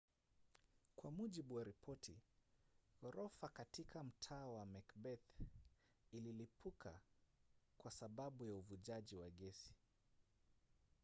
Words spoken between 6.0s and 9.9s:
ililipuka kwa sababu ya uvujaji wa gesi